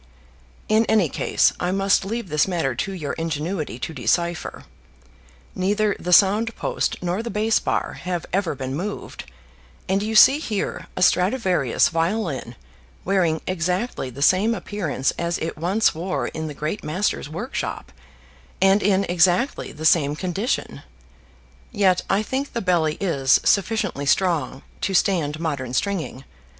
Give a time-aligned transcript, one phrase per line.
[0.67, 4.63] "In any case, I must leave this matter to your ingenuity to decipher.
[5.53, 9.31] Neither the sound post nor the bass bar have ever been moved,
[9.87, 12.55] and you see here a Stradivarius violin
[13.05, 17.91] wearing exactly the same appearance as it once wore in the great master's workshop,
[18.59, 20.81] and in exactly the same condition;
[21.71, 26.23] yet I think the belly is sufficiently strong to stand modern stringing.